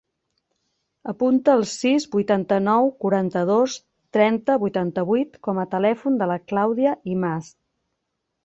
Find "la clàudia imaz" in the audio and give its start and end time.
6.33-7.53